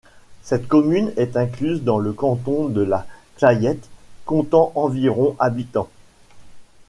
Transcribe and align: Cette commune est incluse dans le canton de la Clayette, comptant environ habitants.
Cette 0.41 0.67
commune 0.67 1.13
est 1.15 1.37
incluse 1.37 1.83
dans 1.83 1.99
le 1.99 2.11
canton 2.11 2.69
de 2.69 2.81
la 2.81 3.05
Clayette, 3.37 3.87
comptant 4.25 4.71
environ 4.73 5.35
habitants. 5.37 5.91